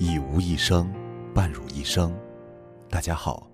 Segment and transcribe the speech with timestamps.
[0.00, 0.88] 以无一生，
[1.34, 2.16] 伴汝一生。
[2.88, 3.50] 大家好，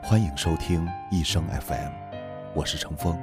[0.00, 1.90] 欢迎收听一生 FM，
[2.54, 3.18] 我是程峰。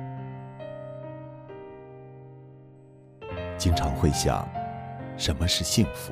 [3.57, 4.45] 经常会想，
[5.17, 6.11] 什么是幸福？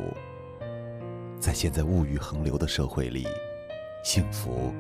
[1.38, 3.28] 在现在物欲横流的社会里，
[4.02, 4.74] 幸福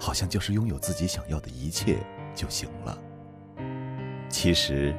[0.00, 1.98] 好像就是拥有自己想要的一切
[2.34, 2.98] 就行了。
[4.28, 4.92] 其实，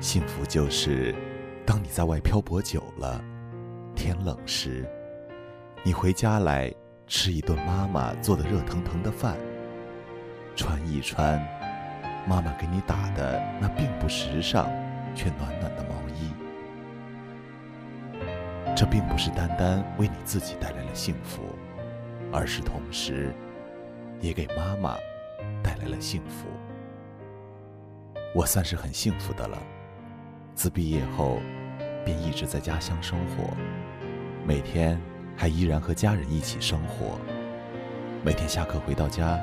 [0.00, 1.14] 幸福就是
[1.66, 3.22] 当你在外漂泊久了。
[3.96, 4.88] 天冷时，
[5.82, 6.72] 你回家来
[7.06, 9.34] 吃一顿妈妈做的热腾腾的饭，
[10.54, 11.40] 穿一穿
[12.28, 14.66] 妈妈给你打的那并不时尚
[15.14, 16.30] 却暖暖的毛衣。
[18.76, 21.42] 这并不是单单为你自己带来了幸福，
[22.30, 23.34] 而是同时
[24.20, 24.98] 也给妈妈
[25.62, 26.46] 带来了幸福。
[28.34, 29.56] 我算是很幸福的了，
[30.54, 31.38] 自毕业后
[32.04, 33.56] 便一直在家乡生活。
[34.46, 34.96] 每天
[35.36, 37.18] 还依然和家人一起生活。
[38.24, 39.40] 每天下课回到家，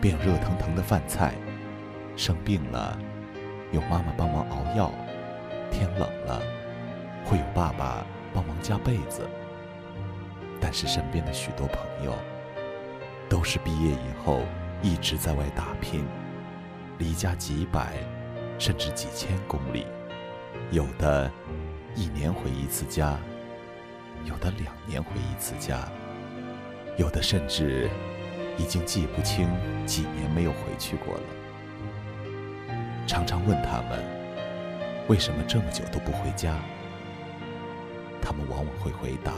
[0.00, 1.34] 便有热腾腾的饭菜。
[2.16, 2.98] 生病了，
[3.72, 4.90] 有妈妈帮忙熬药；
[5.70, 6.40] 天冷了，
[7.26, 9.28] 会有爸爸帮忙加被子。
[10.58, 12.14] 但是身边的许多朋友，
[13.28, 14.40] 都是毕业以后
[14.80, 16.06] 一直在外打拼，
[16.96, 17.98] 离家几百，
[18.58, 19.84] 甚至几千公里，
[20.70, 21.30] 有的
[21.94, 23.18] 一年回一次家。
[24.24, 25.88] 有的两年回一次家，
[26.96, 27.90] 有的甚至
[28.56, 29.48] 已经记不清
[29.86, 31.22] 几年没有回去过了。
[33.06, 34.02] 常常问他们
[35.08, 36.56] 为什么这么久都不回家，
[38.20, 39.32] 他们往往会回答：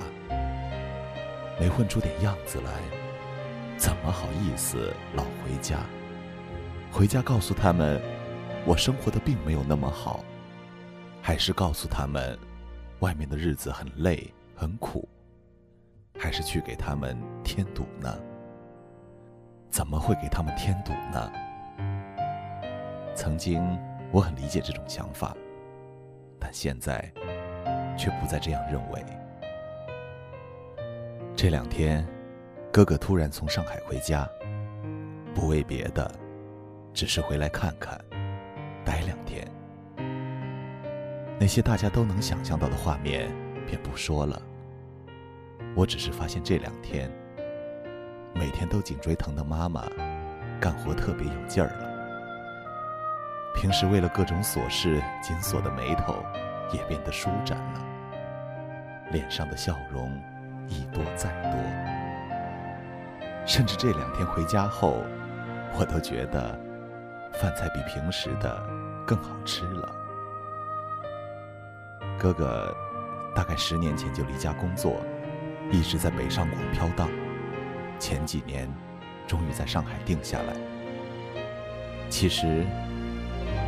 [1.58, 2.70] 没混出点样子来，
[3.78, 5.78] 怎么好意思老回家？
[6.92, 8.00] 回家告诉他们，
[8.66, 10.22] 我生活的并没有那么好，
[11.22, 12.38] 还是告诉他们，
[13.00, 14.32] 外面的日子很累。
[14.54, 15.08] 很苦，
[16.18, 18.16] 还是去给他们添堵呢？
[19.68, 21.32] 怎么会给他们添堵呢？
[23.14, 23.62] 曾经
[24.12, 25.36] 我很理解这种想法，
[26.38, 27.12] 但现在
[27.98, 29.04] 却不再这样认为。
[31.34, 32.06] 这两天，
[32.72, 34.28] 哥哥突然从上海回家，
[35.34, 36.08] 不为别的，
[36.92, 38.00] 只是回来看看，
[38.84, 39.44] 待两天。
[41.40, 43.43] 那些大家都能想象到的画面。
[43.66, 44.40] 便不说了。
[45.74, 47.10] 我只是发现这两天，
[48.32, 49.84] 每天都颈椎疼的妈妈，
[50.60, 51.94] 干活特别有劲儿了。
[53.56, 56.14] 平时为了各种琐事紧锁的眉头，
[56.72, 57.80] 也变得舒展了。
[59.10, 60.10] 脸上的笑容
[60.68, 61.52] 一多再多。
[63.46, 65.02] 甚至这两天回家后，
[65.78, 66.58] 我都觉得
[67.32, 68.64] 饭菜比平时的
[69.06, 69.92] 更好吃了。
[72.18, 72.74] 哥哥。
[73.34, 75.00] 大概十年前就离家工作，
[75.70, 77.10] 一直在北上广飘荡。
[77.98, 78.72] 前几年，
[79.26, 80.54] 终于在上海定下来。
[82.08, 82.64] 其实，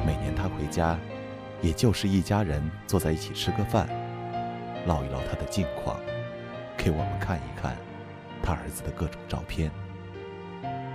[0.06, 0.98] 每年他回家，
[1.60, 3.88] 也就是一家人坐在一起吃个饭，
[4.86, 5.98] 唠一唠他的近况，
[6.76, 7.76] 给我们看一看
[8.42, 9.70] 他儿子的各种照片。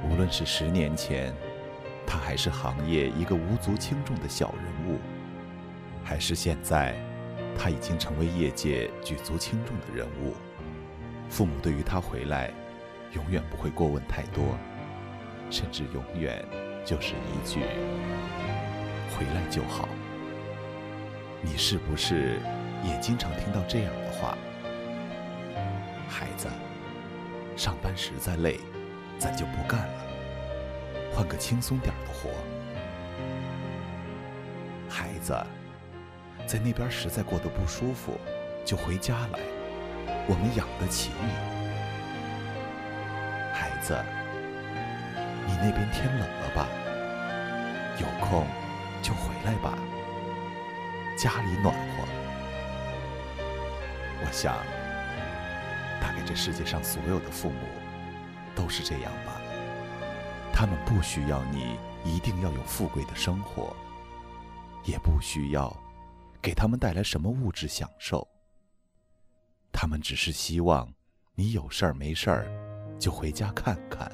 [0.09, 1.33] 无论是十年前，
[2.07, 4.97] 他还是行业一个无足轻重的小人物，
[6.03, 6.95] 还是现在。
[7.63, 10.33] 他已经成为业界举足轻重的人物，
[11.29, 12.51] 父母对于他回来，
[13.13, 14.57] 永远不会过问太多，
[15.51, 16.43] 甚至永远
[16.83, 17.59] 就是一句
[19.13, 19.87] “回来就好”。
[21.43, 22.39] 你是不是
[22.83, 24.35] 也经常听到这样的话？
[26.09, 26.47] 孩子，
[27.55, 28.59] 上班实在累，
[29.19, 30.03] 咱就不干了，
[31.13, 32.31] 换个轻松点的活。
[34.89, 35.35] 孩子。
[36.47, 38.19] 在那边实在过得不舒服，
[38.65, 39.39] 就回家来，
[40.27, 41.31] 我们养得起你。
[43.53, 43.97] 孩子，
[45.47, 46.67] 你那边天冷了吧？
[47.99, 48.45] 有空
[49.01, 49.77] 就回来吧，
[51.17, 52.07] 家里暖和。
[54.23, 54.55] 我想，
[56.01, 57.59] 大概这世界上所有的父母
[58.55, 59.39] 都是这样吧。
[60.53, 63.75] 他们不需要你一定要有富贵的生活，
[64.83, 65.75] 也不需要。
[66.41, 68.27] 给他们带来什么物质享受？
[69.71, 70.91] 他们只是希望
[71.35, 72.47] 你有事儿没事儿
[72.99, 74.11] 就回家看看，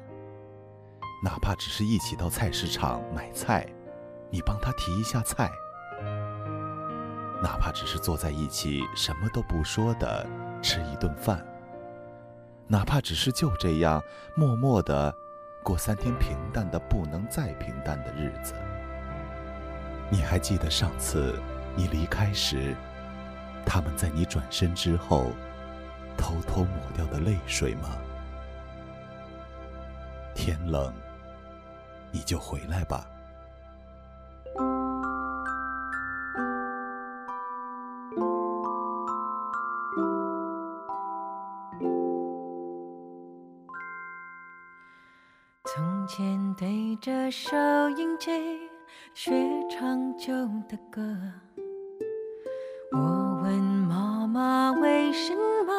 [1.23, 3.65] 哪怕只是一起到菜市场买菜，
[4.29, 5.49] 你帮他提一下菜；
[7.41, 10.27] 哪怕只是坐在一起什么都不说的
[10.61, 11.39] 吃一顿饭；
[12.67, 14.01] 哪怕只是就这样
[14.35, 15.13] 默默的
[15.63, 18.53] 过三天平淡的不能再平淡的日子。
[20.09, 21.41] 你还记得上次？
[21.77, 22.75] 你离开时，
[23.63, 25.31] 他们在你转身之后，
[26.17, 27.89] 偷偷抹掉的泪水吗？
[30.33, 30.91] 天冷，
[32.11, 33.05] 你就回来吧。
[45.65, 47.55] 从前对着收
[47.91, 48.31] 音机
[49.13, 49.31] 学
[49.69, 50.33] 唱旧
[50.67, 51.01] 的歌，
[55.17, 55.35] 什
[55.65, 55.73] 么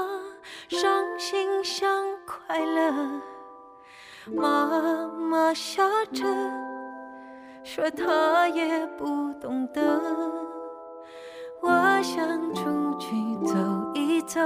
[0.68, 1.88] 伤心像
[2.26, 2.92] 快乐，
[4.34, 6.24] 妈妈笑着
[7.62, 9.80] 说她也不懂得。
[11.60, 11.70] 我
[12.02, 13.14] 想出去
[13.46, 13.54] 走
[13.94, 14.40] 一走，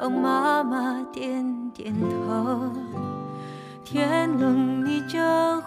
[0.00, 2.72] 哦，妈妈点点头。
[3.84, 5.20] 天冷你就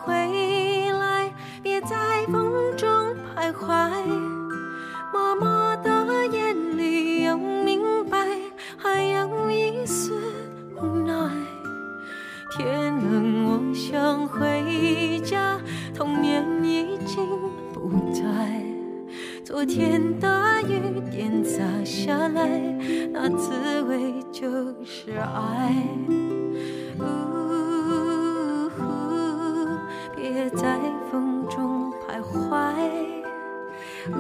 [0.04, 1.34] 回来，
[1.64, 2.90] 别在风中
[3.34, 4.29] 徘徊。
[24.32, 24.46] 就
[24.86, 25.74] 是爱。
[27.00, 27.04] 呜
[30.16, 30.80] 别在
[31.12, 32.54] 风中徘徊，
[34.12, 34.14] 呜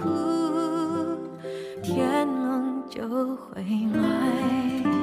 [0.00, 0.06] 呼，
[1.82, 3.00] 天冷就
[3.36, 3.62] 会
[3.94, 4.97] 来。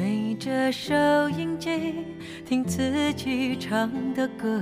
[0.00, 0.94] 对着收
[1.28, 2.06] 音机
[2.46, 4.58] 听自己唱的歌。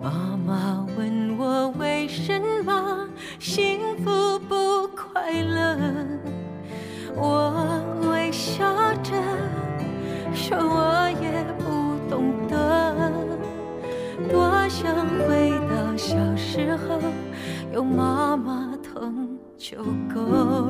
[0.00, 3.08] 妈妈问我为什么
[3.38, 5.78] 幸福不快乐，
[7.14, 7.80] 我
[8.10, 8.64] 微笑
[8.94, 9.12] 着
[10.34, 13.12] 说我也不懂得，
[14.28, 16.98] 多想回到小时候，
[17.72, 20.68] 有妈妈疼就够。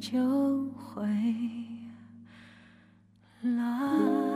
[0.00, 0.18] 就
[0.72, 1.04] 会
[3.42, 4.29] 来。